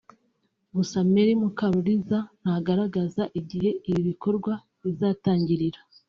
Gusa 0.75 0.97
Meya 1.11 1.35
Mukaruliza 1.41 2.17
ntagaragaza 2.41 3.23
igihe 3.39 3.69
ibi 3.89 4.01
bikorwa 4.09 4.53
bizatangirira 4.83 5.79